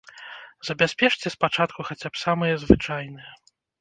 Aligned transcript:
Забяспечце 0.69 1.31
спачатку 1.35 1.85
хаця 1.91 2.07
б 2.17 2.23
самыя 2.25 2.53
звычайныя. 2.65 3.29